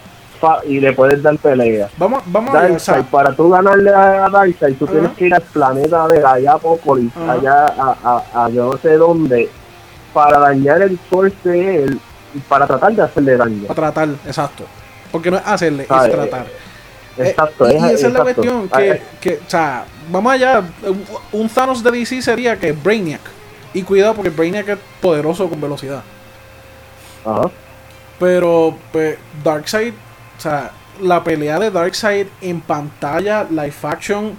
[0.80, 1.88] le puedes dar pelea.
[1.98, 2.72] Vamos, vamos a ver.
[2.72, 6.26] o sea, Darkseid, para tú ganarle a Darkseid, tú tienes que ir al planeta de
[6.26, 7.34] allá Apópolis, Ajá.
[7.34, 7.96] allá a,
[8.34, 9.52] a, a yo no sé dónde,
[10.14, 12.00] para dañar el source de él
[12.34, 13.64] y para tratar de hacerle daño.
[13.68, 14.66] para tratar, exacto.
[15.12, 16.46] Porque no es hacerle, es tratar.
[17.18, 18.70] Exacto, Eh, y, y esa es la cuestión.
[18.72, 20.64] Ah, Que, eh, que, o sea, vamos allá.
[21.34, 23.20] Un, Thanos de DC sería que Brainiac.
[23.74, 26.04] Y cuidado porque Brainiac es poderoso con velocidad.
[27.26, 27.50] Ajá.
[28.20, 29.94] Pero pues, Darkseid,
[30.38, 30.72] o sea,
[31.02, 34.34] la pelea de Darkseid en pantalla, live action,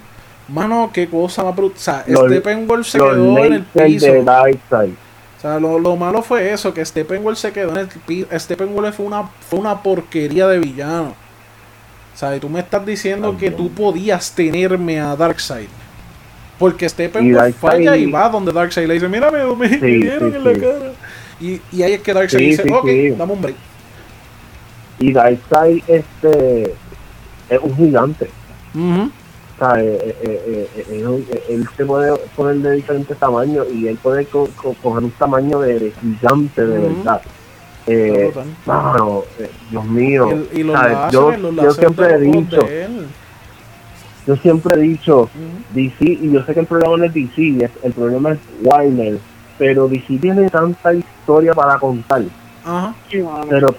[0.47, 1.77] mano, qué cosa más brutal.
[1.77, 4.05] O sea, Los- Steppenwolf se quedó en el piso.
[4.07, 4.93] de Darkseid.
[5.43, 8.27] Sea, lo, lo malo fue eso, que Steppenwolf se quedó en el piso.
[8.37, 11.15] Steppenwolf fue una, fue una porquería de villano.
[12.13, 15.69] O sea, tú me estás diciendo que tú podías tenerme a Darkseid.
[16.59, 20.37] Porque Steppenwolf falla y va donde Darkseid le dice, mira, me, me Sí, dieron sí,
[20.37, 20.61] en la sí.
[20.61, 20.95] cara.
[21.39, 23.57] Y, y ahí es que Darkseid dice, ok, dame un break.
[24.99, 26.77] Y Darkseid este,
[27.49, 28.33] es un gigante.
[28.73, 29.22] Sea,
[29.61, 34.25] eh, eh, eh, eh, eh, él se puede poner de diferentes tamaños y él puede
[34.25, 37.21] co- co- coger un tamaño de, de gigante de verdad.
[37.87, 38.31] Eh,
[39.39, 40.25] eh, Dios mío.
[40.53, 42.61] Y, y láseres, yo, siempre he dicho,
[44.25, 45.29] yo siempre he dicho, Ujú.
[45.73, 49.19] DC, y yo sé que el problema no es DC, es- el problema es Warner,
[49.57, 52.23] pero DC tiene tanta historia para contar,
[53.49, 53.75] pero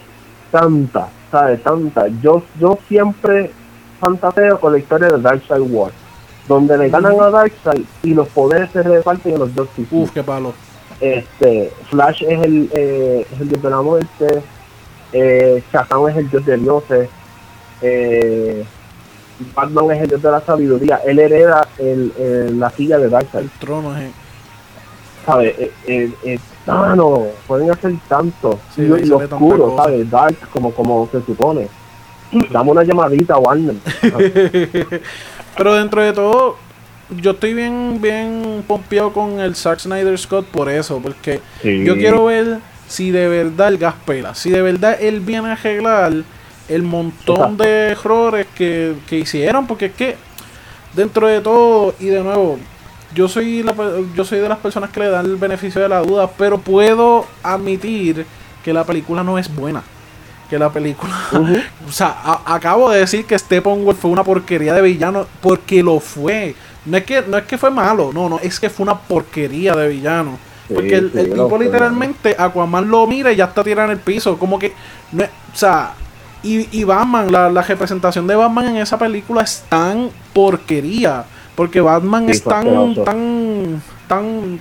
[0.50, 1.62] tanta, ¿sabes?
[1.62, 2.08] Tanta.
[2.22, 3.50] Yo, yo siempre
[4.04, 5.90] fantaseo con la historia de Darkseid War,
[6.46, 10.22] donde le ganan a Darkseid y los poderes se reparten en los dos Uf, qué
[10.22, 10.52] palo.
[11.00, 14.42] Este, Flash es el, eh, es el dios de la muerte,
[15.12, 17.08] eh, Shazam es el dios de dioses,
[17.82, 18.64] eh,
[19.54, 23.42] Batman es el dios de la sabiduría, él hereda el, el- la silla de Darkseid,
[23.44, 24.10] El trono es.
[25.26, 25.54] ¿sabes?
[25.58, 29.74] Eh, eh, eh, ah, no, pueden hacer tanto, Sí, y, y oscuro.
[29.76, 30.08] ¿sabes?
[30.10, 31.68] Dark, como, como se supone.
[32.50, 33.74] Dame una llamadita, Warner.
[35.56, 36.56] Pero dentro de todo,
[37.20, 41.84] yo estoy bien, bien pompeado con el Zack Snyder Scott por eso, porque Sí.
[41.84, 45.52] yo quiero ver si de verdad el gas pela, si de verdad él viene a
[45.52, 46.12] arreglar
[46.68, 47.62] el montón Exacto.
[47.64, 50.16] de errores que, que hicieron, porque es que
[50.94, 52.58] dentro de todo, y de nuevo,
[53.14, 53.74] yo soy, la,
[54.16, 57.26] yo soy de las personas que le dan el beneficio de la duda, pero puedo
[57.42, 58.26] admitir
[58.64, 59.82] que la película no es buena.
[60.50, 61.12] Que la película.
[61.88, 66.00] o sea, a- acabo de decir que Steppenwolf fue una porquería de villano porque lo
[66.00, 66.54] fue.
[66.86, 69.74] No es que, no es que fue malo, no, no, es que fue una porquería
[69.74, 70.38] de villano.
[70.68, 73.90] Sí, Porque el, sí, el lo tipo literalmente, Aquaman lo mira y ya está tirado
[73.90, 74.38] en el piso.
[74.38, 74.72] Como que,
[75.12, 75.92] no o sea,
[76.42, 81.24] y, y Batman, la, la representación de Batman en esa película es tan porquería.
[81.54, 84.60] Porque Batman Sí, es tan, tan, tan...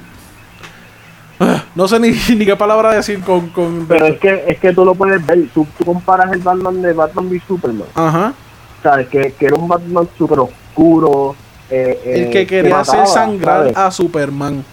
[1.76, 3.50] No sé ni, ni qué palabra decir con...
[3.50, 6.82] con Pero es que, es que tú lo puedes ver, tú, tú comparas el Batman
[6.82, 7.88] de Batman v Superman.
[7.96, 8.34] Ajá.
[8.82, 9.08] ¿sabes?
[9.08, 11.36] Que, que era un Batman súper oscuro.
[11.70, 13.78] eh, El eh, que quería mataba, hacer sangrar ¿sabes?
[13.78, 14.66] a Superman.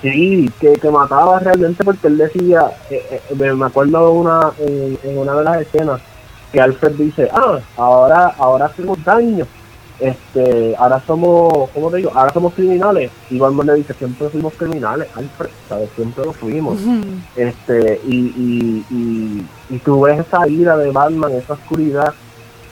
[0.00, 5.18] Sí, que, que mataba realmente porque él decía, eh, eh, me acuerdo una, en, en
[5.18, 6.00] una de las escenas,
[6.50, 9.46] que Alfred dice, ah, ahora, ahora hacemos daño.
[10.02, 12.10] Este, ahora somos, ¿cómo te digo?
[12.12, 13.10] Ahora somos criminales.
[13.30, 15.88] Y Batman le dice, siempre fuimos criminales, Alfred, ¿sabes?
[15.94, 16.78] Siempre lo fuimos.
[17.36, 22.12] Este, y, y, y, y tú ves esa ira de Batman, esa oscuridad.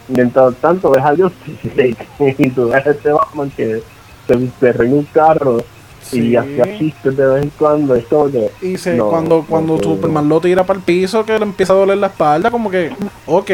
[0.08, 1.30] Mientras tanto ves a Dios
[2.18, 3.80] y tú ves a este Batman que
[4.26, 5.58] se, se reúne un carro
[6.02, 6.30] Sí.
[6.30, 7.94] y hacía chistes de vez en cuando.
[7.94, 11.24] Es como que, Y se, No, cuando, cuando no, Superman lo tira para el piso,
[11.24, 12.90] que le empieza a doler la espalda, como que,
[13.26, 13.50] ok,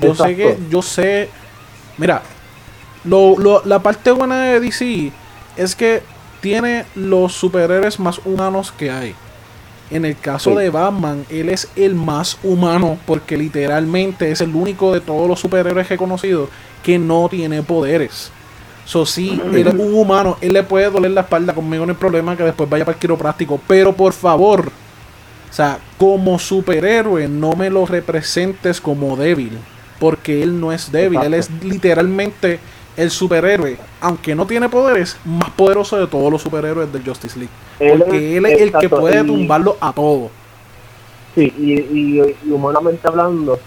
[0.00, 1.28] yo sé que, yo sé,
[1.98, 2.22] mira,
[3.06, 5.12] lo, lo- la parte buena de DC
[5.56, 6.02] es que
[6.40, 9.14] tiene los superhéroes más humanos que hay.
[9.90, 10.56] En el caso Sí.
[10.56, 15.38] de Batman, él es el más humano porque literalmente es el único de todos los
[15.40, 16.48] superhéroes que he conocido
[16.82, 18.30] que no tiene poderes.
[18.84, 21.98] So, sí, él es un humano, él le puede doler la espalda conmigo, no hay
[21.98, 24.70] problema que después vaya para el quiropráctico, pero por favor,
[25.48, 29.52] O sea, como superhéroe no me lo representes como débil,
[29.98, 32.58] porque él no es débil, él es literalmente
[32.96, 37.52] el superhéroe, aunque no tiene poderes, más poderoso de todos los superhéroes del Justice League.
[37.78, 40.30] Él Porque es- él es el que puede tumbarlo a todo.
[41.34, 43.58] Sí, y, y, y humanamente hablando,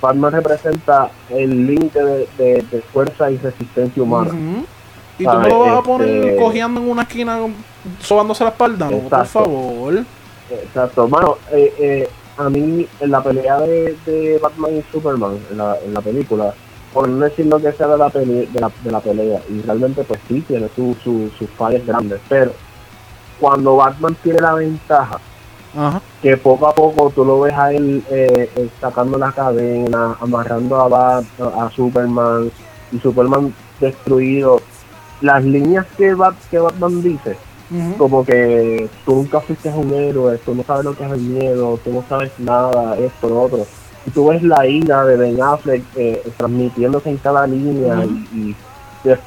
[0.00, 4.32] Batman representa el límite de, de- de fuerza y resistencia humana.
[5.18, 7.38] Y tú me lo vas a poner Este- cojeando en una esquina
[8.00, 10.04] sobándose la espalda, no, por favor.
[10.50, 15.58] Exacto, mano, eh, eh, a mí en la pelea de, de Batman y Superman, en
[15.58, 16.52] la, en la película,
[16.92, 19.60] por no decir lo que sea de la, pele- de la, de la pelea, y
[19.62, 22.52] realmente pues sí tiene su- su- sus fallas grandes, pero
[23.40, 25.18] cuando Batman tiene la ventaja,
[25.76, 26.00] Ajá.
[26.20, 30.76] que poco a poco tú lo ves a él eh, eh, sacando la cadena, amarrando
[30.80, 32.50] a, Bat, a Superman
[32.92, 34.60] y Superman destruido.
[35.22, 37.36] Las líneas que, Bat, que Batman dice,
[37.96, 41.78] como que tú nunca fuiste un héroe, tú no sabes lo que es el miedo,
[41.82, 43.66] tú no sabes nada, esto, lo otro.
[44.06, 48.56] Y tú ves la ira de Ben Affleck eh, transmitiéndose en cada línea y, y,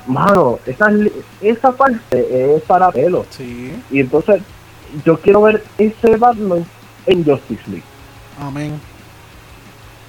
[0.07, 0.89] mano, esa,
[1.41, 3.25] esa parte es para pelo.
[3.29, 4.41] Sí, Y entonces
[5.05, 6.65] yo quiero ver ese Batman
[7.05, 7.83] en Justice League.
[8.39, 8.79] amén.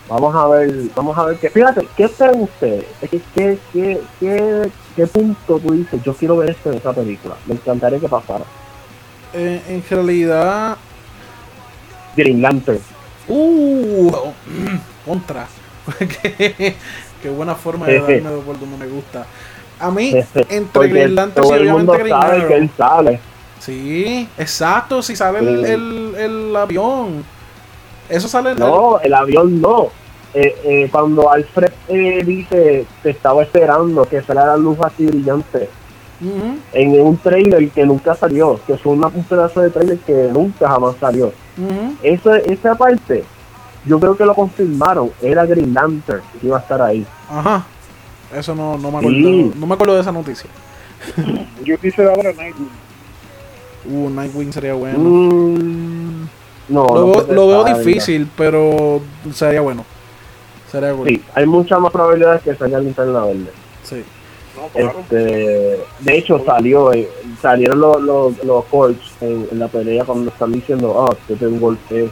[0.09, 1.51] Vamos a ver, vamos a ver qué.
[1.51, 2.85] Fíjate, ¿qué esperan ustedes?
[3.01, 6.01] ¿Qué, qué, qué, qué, qué punto tú dices?
[6.05, 7.35] Yo quiero ver esto en esa película.
[7.45, 8.45] Me encantaría que pasara.
[9.33, 10.77] Eh, en realidad,
[12.17, 12.79] Green Lantern.
[13.29, 14.13] Uh,
[15.05, 15.47] contra.
[17.23, 19.27] qué, buena forma de darme de por donde me gusta.
[19.79, 20.15] A mí,
[20.49, 23.21] entre Green Lantern y todo el mundo obviamente Green sabe que él sale.
[23.59, 25.73] Sí, exacto, si sale el, Sí.
[25.73, 27.25] el, el avión.
[28.09, 29.91] Eso sale en No, el avión no.
[30.35, 35.71] Eh, eh, cuando Alfred eh, dice te estaba esperando que saliera la luz así brillante
[36.73, 40.69] En un trailer que nunca salió, que fue una, un pedazo de trailer que nunca
[40.69, 41.27] jamás salió.
[41.59, 41.95] ujú.
[42.03, 43.23] Esa, esa parte,
[43.85, 47.07] yo creo que lo confirmaron, era Green Lantern que iba a estar ahí.
[47.29, 47.67] Ajá.
[48.35, 49.07] Eso no, no me Sí.
[49.07, 49.55] acuerdo.
[49.61, 50.49] No me acuerdo de esa noticia.
[51.65, 52.69] Yo quisiera ver a Nightwing.
[53.89, 54.99] Uh, Nightwing sería bueno.
[54.99, 56.27] Mm,
[56.71, 59.01] no, lo no veo, lo difícil, pero
[59.33, 59.85] sería bueno.
[60.73, 61.09] Sería bueno.
[61.09, 63.53] Sí, hay muchas más probabilidades que salga linterna verde.
[63.85, 64.03] Sí.
[64.57, 64.99] No, claro.
[65.01, 67.09] Este, de hecho salió, eh,
[67.43, 71.55] salieron los, los, los Colts en, en la pelea cuando están diciendo, ah, yo tengo
[71.55, 72.11] un golpe,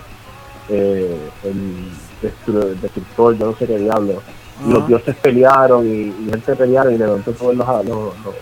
[0.68, 1.88] eh, el
[2.22, 4.22] destru- destructor, yo no sé qué diablo.
[4.68, 8.35] Los dioses pelearon y, y gente pelearon y levantó todos los, los, los,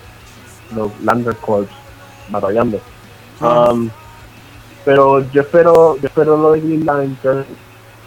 [0.75, 1.67] los Lander Corps
[2.29, 2.79] batallando.
[3.39, 3.71] Ajá.
[3.71, 3.89] Um,
[4.85, 7.45] pero yo espero, yo espero lo de Green Lantern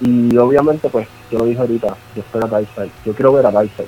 [0.01, 2.91] y obviamente pues, yo lo dije ahorita, yo espero a Darkseid.
[3.05, 3.87] Yo quiero ver a Darkseid.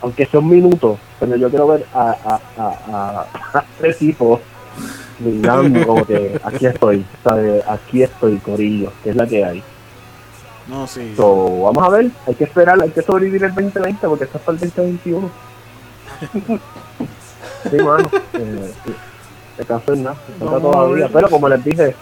[0.00, 4.40] Aunque sea un minuto, pero yo quiero ver a, a, a, a, a tres tipos
[5.18, 7.64] brillando como que aquí estoy, ¿sabes?
[7.66, 9.62] aquí estoy, Corillo, que es la que hay.
[10.68, 11.14] No, sí.
[11.16, 14.44] So, vamos a ver, hay que esperar, hay que sobrevivir el 2020 porque esto es
[14.44, 15.30] para el 2021.
[17.70, 18.72] sí, mano, eh,
[19.66, 21.08] cansó en nada, todavía.
[21.12, 21.94] Pero como les dije,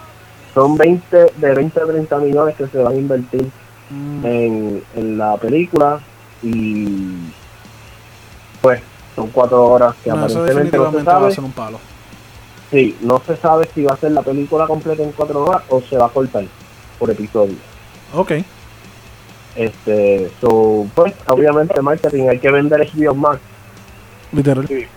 [0.53, 3.51] son 20 de 20 a 30 millones que se van a invertir
[3.89, 5.99] Mm, en, en la película
[6.41, 7.17] y
[8.65, 8.81] pues
[9.15, 11.35] son cuatro horas que no, eso aparentemente no se definitivamente va a sabe.
[11.35, 11.79] ser un palo.
[12.71, 15.81] Sí, no se sabe si va a ser la película completa en cuatro horas o
[15.81, 16.45] se va a cortar
[16.97, 17.53] por episodio.
[18.15, 18.31] Ok.
[19.55, 23.39] Este, so, pues, obviamente marketing, hay que vender HBO Max,
[24.31, 24.67] Literal.
[24.67, 24.87] Sí.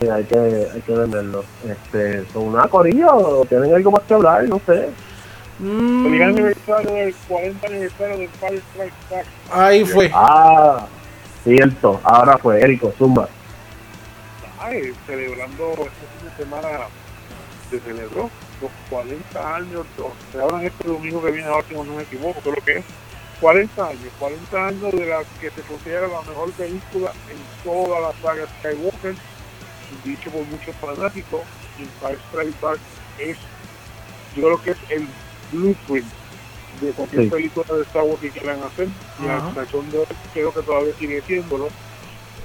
[0.00, 0.38] sí, hay que,
[0.72, 1.44] hay que venderlo.
[1.68, 4.90] Este, son una corillo, tienen algo más que hablar, no sé.
[5.58, 9.26] Mm, Feliz aniversario del 40 aniversario del Fire Strike Back.
[9.52, 10.08] ahí fue.
[10.14, 10.86] Ah,
[11.44, 13.28] cierto, ahora fue Érico Zumba.
[14.58, 16.68] Ay, celebrando este fin de semana,
[17.70, 21.84] se celebró los 40 años, o se hablan este domingo que viene ahora, si no
[21.84, 22.84] me equivoco, lo que es
[23.40, 28.12] 40 años, 40 años de la que se considera la mejor película en toda la
[28.20, 29.14] saga Skywalker,
[30.04, 31.40] dicho por muchos fanáticos,
[31.78, 32.78] Empire Strike Back
[33.18, 33.38] es,
[34.36, 35.08] yo creo que es el
[35.52, 36.19] blueprint
[36.80, 37.30] de cualquier Sí.
[37.30, 39.52] película de Star Wars que quieran hacer, Ajá.
[39.54, 41.68] la de hoy creo que todavía sigue siéndolo.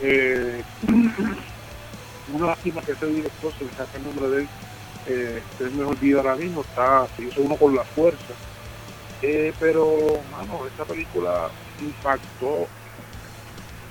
[0.01, 0.61] Eh,
[2.33, 4.47] una lástima que ese director se le saca el nombre de él
[5.07, 8.33] eh, es mejor vida ahora mismo está se hizo uno con la fuerza
[9.21, 12.67] eh, pero mano esta película impactó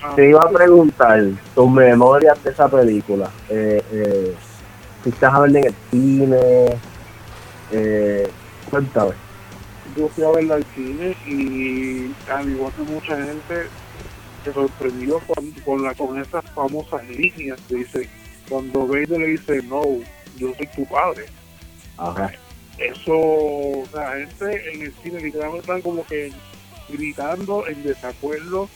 [0.03, 1.23] a- Te iba a preguntar
[1.55, 3.31] tus memorias de esa película.
[3.49, 4.35] Eh, eh,
[5.03, 6.77] ¿Fuiste a verla en el cine?
[7.73, 8.29] Eh,
[8.71, 9.13] cuéntame.
[9.97, 13.69] Yo fui a verla al cine y al igual que mucha gente
[14.45, 18.09] se sorprendió con, con, la, con esas famosas líneas que dice
[18.49, 19.83] cuando Vader le dice no
[20.37, 21.25] yo soy tu padre
[21.97, 22.33] Ajá.
[22.79, 26.33] eso, la gente en el cine literalmente están como que
[26.89, 28.69] gritando en desacuerdo.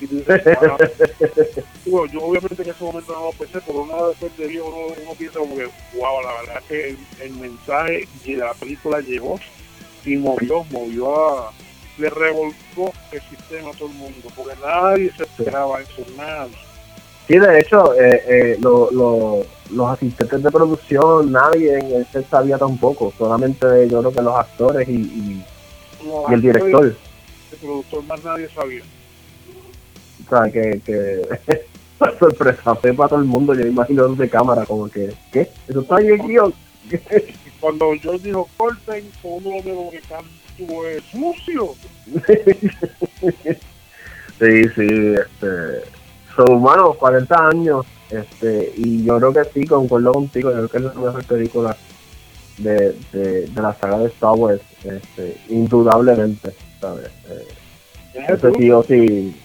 [0.00, 0.76] Y dices, "Ah".
[1.84, 4.94] Digo, yo obviamente en ese momento no lo pensé, pero uno después de viejo uno,
[5.02, 9.00] uno piensa como que, wow, la verdad es que el, el mensaje de la película
[9.00, 9.40] llegó
[10.04, 11.52] y movió, movió a,
[11.98, 16.56] le revolcó el sistema a todo el mundo, porque nadie se esperaba eso, nadie.
[17.26, 22.26] Sí, de hecho, eh, eh, lo- lo- los asistentes de producción, nadie en el set
[22.30, 25.44] sabía tampoco, solamente yo creo que los actores y, y-
[26.06, 26.68] Los y el director.
[26.74, 26.96] actores,
[27.52, 28.82] El productor más nadie sabía.
[30.26, 31.64] O sea, que, que
[32.18, 35.48] sorpresa fue para todo el mundo, yo imagino desde cámara, como que, ¿qué?
[35.68, 36.54] ¿Eso está ahí en guion?
[37.60, 41.74] Cuando George dijo corten, mundo como que canto es sucio.
[44.38, 45.82] sí, sí, este,
[46.34, 50.76] son humanos, 40 años, este, y yo creo que sí, concuerdo contigo, yo creo que
[50.78, 51.76] es la mejor película
[52.58, 57.10] de, de, de la saga de Star Wars, este, indudablemente, ¿sabes?
[57.28, 57.48] Eh,
[58.28, 59.36] eso sí o sí,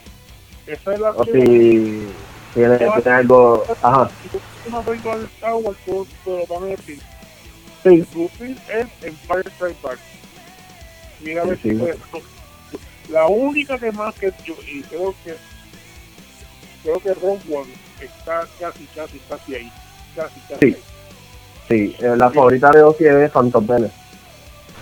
[0.67, 2.07] Esa es la o sí,
[2.53, 4.09] tiene, tiene algo, ajá,
[4.67, 6.99] una película de Star Wars, te lo van a decir.
[7.83, 9.99] Sí, Lucid es Empire Strikes Back.
[11.21, 11.75] Mira a ver Sí, si sí.
[11.75, 11.97] puede-
[13.09, 15.35] La única que más que yo, y creo que
[16.83, 19.71] creo que Ron One está casi, casi, casi ahí.
[20.15, 20.65] Casi, casi Sí.
[20.65, 20.83] ahí.
[21.69, 23.93] sí, eh, la favorita de Ozzy es Phantom Menace.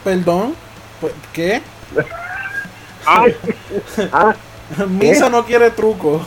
[0.03, 0.55] Perdón.
[0.99, 1.61] Pues, ¿Qué?
[3.05, 3.35] Ay,
[4.11, 4.35] Ah,
[4.87, 6.25] Misa no quiere truco.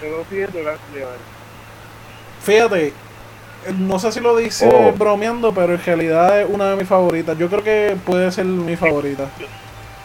[0.00, 1.06] pero sí es de la- de-
[2.44, 2.92] Fíjate,
[3.78, 4.92] no sé si lo dice Oh.
[4.92, 7.36] bromeando, pero en realidad es una de mis favoritas.
[7.38, 9.24] Yo creo que puede ser mi favorita.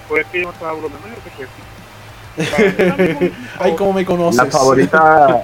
[0.08, 1.48] Pues es que yo no estaba bromeando, que
[3.60, 4.38] Ay, como me conoces.
[4.38, 5.44] la favorita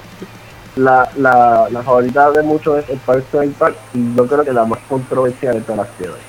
[0.76, 4.64] la, la, la favorita de muchos es el Parque Impact y yo creo que la
[4.64, 6.22] más controversial de todas las que hay.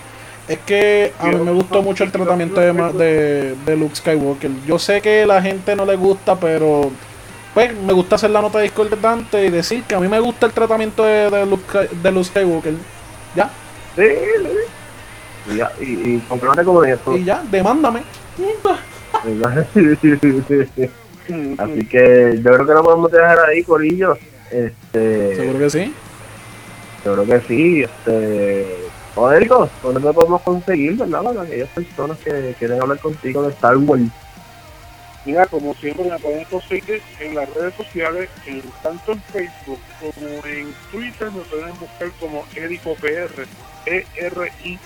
[0.47, 4.51] Es que a mí me gustó mucho el tratamiento de, de, de Luke Skywalker.
[4.65, 6.91] Yo sé que a la gente no le gusta, pero
[7.57, 10.51] pues me gusta hacer la nota discordante y decir que a mí me gusta el
[10.51, 12.75] tratamiento de, de, Luke, de Luke Skywalker.
[13.35, 13.49] Ya,
[13.95, 15.51] Sí, sí.
[15.51, 17.17] Y, ya, y, y comprate como eso.
[17.17, 18.03] y ya, demándame.
[21.57, 24.15] Así que yo creo que lo podemos dejar ahí, Corillo.
[24.51, 25.93] Este, Seguro que sí.
[27.03, 27.81] yo creo que sí.
[27.81, 28.67] Este,
[29.15, 31.23] Odérico, ¿dónde podemos conseguir, verdad?
[31.23, 34.03] Para aquellas personas que quieren hablar contigo de Star Wars.
[35.27, 40.45] Mira, como siempre me pueden conseguir en las redes sociales, en, tanto en Facebook como
[40.45, 43.45] en Twitter me pueden buscar como EricoPR,
[43.87, 44.77] E-R-I-C-O-P-R,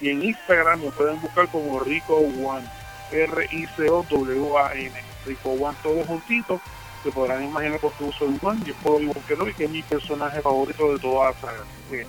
[0.00, 2.66] y en Instagram me pueden buscar como Rico One,
[3.12, 4.92] R-I-C-O-W-A-N,
[5.26, 6.62] Rico One, todos juntitos,
[7.02, 10.40] se podrán imaginar por qué uso el One, yo puedo y que es mi personaje
[10.40, 11.64] favorito de toda la saga.
[11.90, 12.06] Que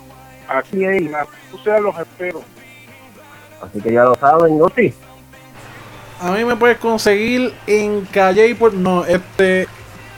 [0.48, 0.78] Aquí
[1.10, 2.42] la, o sea, los espero.
[3.62, 4.70] Así que ya lo saben, ¿no?
[4.74, 4.94] Sí.
[6.22, 8.74] A mí me puedes conseguir en Calle y por.
[8.74, 9.68] No, este.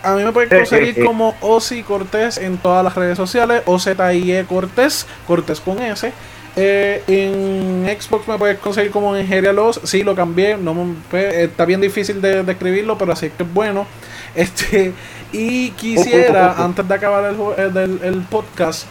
[0.03, 3.63] A mí me puedes conseguir como Ozzy Cortés en todas las redes sociales.
[3.65, 6.11] OZIE Cortés, Cortés con S.
[6.57, 9.79] Eh, en Xbox me puedes conseguir como en Los.
[9.83, 10.57] Sí, lo cambié.
[10.57, 13.85] No, me- pues, está bien difícil de, de escribirlo, pero así que es bueno.
[14.35, 14.93] Este.
[15.33, 18.85] Y quisiera, antes de acabar el, el, el podcast,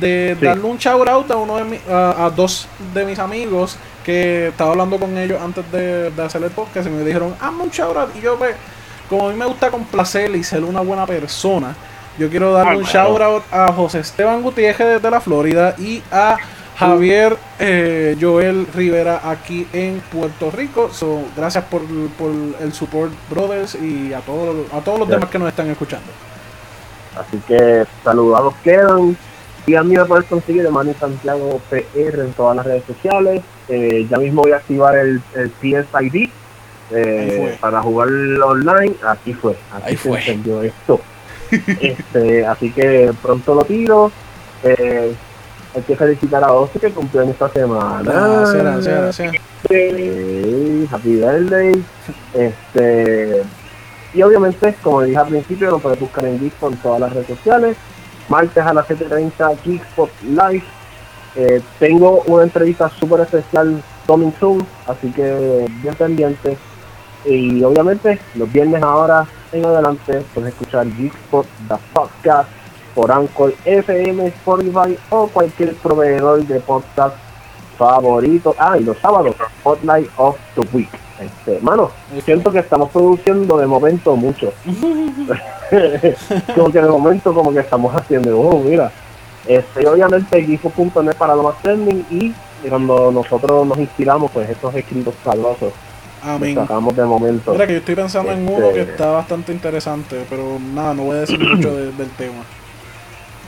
[0.00, 0.44] de Sí.
[0.44, 4.48] darle un shout out a uno de mi- a, a dos de mis amigos que
[4.48, 7.70] estaba hablando con ellos antes de, de hacer el podcast y me dijeron, hazme un
[7.70, 8.10] shout out.
[8.16, 8.54] Y yo, pues,
[9.08, 11.74] como a mí me gusta complacer y ser una buena persona,
[12.18, 16.02] yo quiero darle Ah, un shout out a José Esteban Gutiérrez desde la Florida y
[16.10, 16.36] a
[16.78, 20.90] Javier eh, Joel Rivera aquí en Puerto Rico.
[20.92, 21.82] So, gracias por,
[22.18, 26.06] por el support, brothers, y a todos, a todos los demás que nos están escuchando.
[27.18, 29.16] Así que saludados quedan.
[29.70, 33.40] Y a mí me puedes conseguir de Manny Santiago PR en todas las redes sociales.
[33.68, 36.28] Eh, ya mismo voy a activar el, el PSID
[36.90, 38.96] eh, para jugar online.
[39.06, 39.52] Aquí fue.
[39.72, 40.18] Aquí Ahí se fue.
[40.18, 41.00] encendió esto.
[41.80, 44.10] este, así que pronto lo tiro.
[44.64, 45.14] Eh,
[45.76, 48.02] hay que felicitar a Ozzy que cumplió en esta semana.
[48.02, 49.34] Gracias, gracias, gracias.
[49.68, 51.84] Sí, happy birthday.
[52.34, 53.42] Este,
[54.14, 57.28] y obviamente, como dije al principio, lo puedes buscar en Geekspot en todas las redes
[57.28, 57.76] sociales.
[58.30, 60.64] Martes a las 7.30 Geekspot Live.
[61.34, 66.56] Eh, tengo una entrevista súper especial coming soon, así que bien pendiente.
[67.26, 72.48] Y obviamente, los viernes ahora en adelante puedes escuchar Geekspot, The Podcast,
[72.94, 77.16] por Anchor FM, Spotify o cualquier proveedor de podcast
[77.88, 78.54] favoritos.
[78.58, 80.88] Ah, y los sábados, Spotlight of the Week.
[81.18, 81.90] Este, mano,
[82.24, 84.52] siento que estamos produciendo de momento mucho.
[86.54, 88.90] como que de momento como que estamos haciendo, oh, mira.
[89.46, 92.32] Este, obviamente Gifo.net para lo más trending y
[92.68, 95.72] cuando nosotros nos inspiramos, pues estos escritos sabrosos
[96.22, 96.54] Amén.
[96.54, 97.52] sacamos de momento.
[97.52, 101.04] Mira que yo estoy pensando en Este- uno que está bastante interesante, pero nada, no
[101.04, 102.42] voy a decir mucho de- del tema.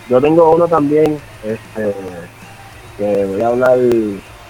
[0.08, 1.94] Yo tengo uno también, este,
[3.26, 3.78] voy a hablar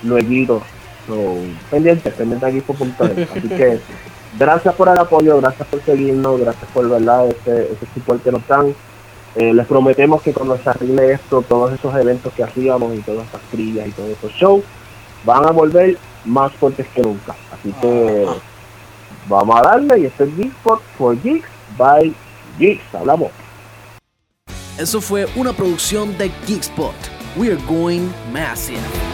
[0.03, 0.63] luego.
[1.07, 1.37] So,
[1.71, 2.77] pendiente, pendiente aquí por.
[2.77, 3.81] Así que
[4.39, 8.47] gracias por el apoyo, gracias por seguirnos, gracias por verdad ese, ese support que nos
[8.47, 8.75] dan.
[9.35, 13.27] Eh, les prometemos que cuando se arregle esto, todos esos eventos que hacíamos y todas
[13.29, 14.63] esas trillas y todos esos shows
[15.25, 17.35] van a volver más fuertes que nunca.
[17.51, 18.27] Así que
[19.29, 21.49] vamos a darle y este es Geekspot for Geeks
[21.79, 22.15] by
[22.59, 22.95] Geeks.
[22.95, 23.31] Hablamos.
[24.79, 27.12] Eso fue una producción de Geekspot.
[27.37, 29.12] We are going massive.